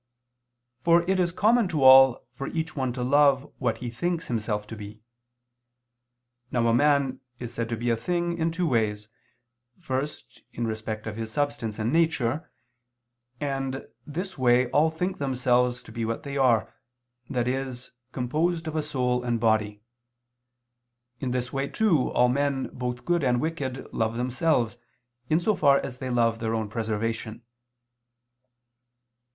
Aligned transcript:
For 0.79 1.07
it 1.07 1.19
is 1.19 1.31
common 1.31 1.67
to 1.67 1.83
all 1.83 2.25
for 2.33 2.47
each 2.47 2.75
one 2.75 2.91
to 2.93 3.03
love 3.03 3.47
what 3.59 3.77
he 3.85 3.91
thinks 3.91 4.29
himself 4.29 4.65
to 4.65 4.75
be. 4.75 5.03
Now 6.51 6.67
a 6.67 6.73
man 6.73 7.21
is 7.37 7.53
said 7.53 7.69
to 7.69 7.77
be 7.77 7.91
a 7.91 7.95
thing, 7.95 8.35
in 8.39 8.51
two 8.51 8.67
ways: 8.67 9.09
first, 9.79 10.41
in 10.53 10.65
respect 10.65 11.05
of 11.05 11.17
his 11.17 11.31
substance 11.31 11.77
and 11.77 11.93
nature, 11.93 12.49
and, 13.39 13.85
this 14.07 14.39
way 14.39 14.71
all 14.71 14.89
think 14.89 15.19
themselves 15.19 15.83
to 15.83 15.91
be 15.91 16.03
what 16.03 16.23
they 16.23 16.35
are, 16.35 16.73
that 17.29 17.47
is, 17.47 17.91
composed 18.11 18.65
of 18.67 18.75
a 18.75 18.81
soul 18.81 19.21
and 19.23 19.39
body. 19.39 19.83
In 21.19 21.29
this 21.29 21.53
way 21.53 21.67
too, 21.67 22.09
all 22.13 22.27
men, 22.27 22.71
both 22.73 23.05
good 23.05 23.23
and 23.23 23.39
wicked, 23.39 23.85
love 23.93 24.17
themselves, 24.17 24.77
in 25.29 25.39
so 25.39 25.53
far 25.53 25.77
as 25.77 25.99
they 25.99 26.09
love 26.09 26.39
their 26.39 26.55
own 26.55 26.69
preservation. 26.69 27.43